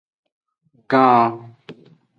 [0.89, 1.31] Gan.